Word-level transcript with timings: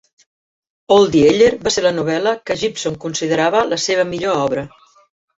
"Old 0.93 1.17
Yeller" 1.17 1.49
va 1.67 1.73
ser 1.75 1.83
la 1.85 1.91
novel·la 1.97 2.33
que 2.49 2.57
Gipson 2.61 2.95
considerava 3.03 3.61
la 3.75 3.79
seva 3.83 4.07
millor 4.15 4.41
obra. 4.47 4.65